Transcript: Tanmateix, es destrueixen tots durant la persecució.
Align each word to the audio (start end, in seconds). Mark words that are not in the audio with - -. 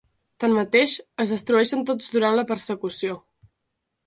Tanmateix, 0.43 0.95
es 1.25 1.33
destrueixen 1.35 1.85
tots 1.91 2.09
durant 2.17 2.39
la 2.41 2.47
persecució. 2.53 3.21